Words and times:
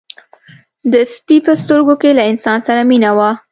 د 0.91 0.93
سپي 1.13 1.37
په 1.45 1.53
سترګو 1.61 1.93
کې 2.01 2.09
له 2.17 2.23
انسان 2.31 2.59
سره 2.67 2.81
مینه 2.89 3.11
وه. 3.17 3.29